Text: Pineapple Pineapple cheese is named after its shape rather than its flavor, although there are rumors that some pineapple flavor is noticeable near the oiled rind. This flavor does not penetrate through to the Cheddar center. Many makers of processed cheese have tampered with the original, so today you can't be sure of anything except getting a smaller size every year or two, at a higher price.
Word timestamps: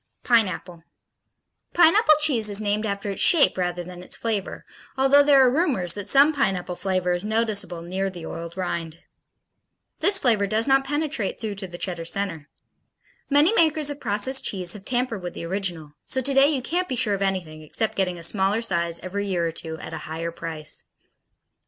Pineapple 0.23 0.83
Pineapple 1.75 2.15
cheese 2.21 2.49
is 2.49 2.59
named 2.59 2.87
after 2.87 3.11
its 3.11 3.21
shape 3.21 3.55
rather 3.55 3.83
than 3.83 4.01
its 4.01 4.17
flavor, 4.17 4.65
although 4.97 5.21
there 5.21 5.43
are 5.45 5.51
rumors 5.51 5.93
that 5.93 6.07
some 6.07 6.33
pineapple 6.33 6.73
flavor 6.73 7.13
is 7.13 7.23
noticeable 7.23 7.83
near 7.83 8.09
the 8.09 8.25
oiled 8.25 8.57
rind. 8.57 9.03
This 9.99 10.17
flavor 10.17 10.47
does 10.47 10.67
not 10.67 10.85
penetrate 10.85 11.39
through 11.39 11.53
to 11.53 11.67
the 11.67 11.77
Cheddar 11.77 12.05
center. 12.05 12.49
Many 13.29 13.53
makers 13.53 13.91
of 13.91 13.99
processed 13.99 14.43
cheese 14.43 14.73
have 14.73 14.85
tampered 14.85 15.21
with 15.21 15.35
the 15.35 15.45
original, 15.45 15.93
so 16.03 16.19
today 16.19 16.47
you 16.47 16.63
can't 16.63 16.89
be 16.89 16.95
sure 16.95 17.13
of 17.13 17.21
anything 17.21 17.61
except 17.61 17.93
getting 17.93 18.17
a 18.17 18.23
smaller 18.23 18.61
size 18.61 18.99
every 19.03 19.27
year 19.27 19.45
or 19.45 19.51
two, 19.51 19.77
at 19.77 19.93
a 19.93 19.97
higher 20.09 20.31
price. 20.31 20.85